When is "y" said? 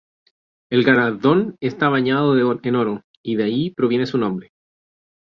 3.21-3.35